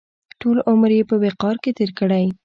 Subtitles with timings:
[0.41, 2.25] ټول عمر یې په وقار کې تېر کړی.